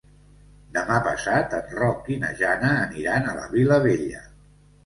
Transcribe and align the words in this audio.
Demà 0.77 0.95
passat 1.07 1.53
en 1.59 1.69
Roc 1.81 2.09
i 2.15 2.19
na 2.23 2.31
Jana 2.41 2.73
aniran 2.87 3.29
a 3.29 3.37
la 3.41 3.47
Vilavella. 3.55 4.27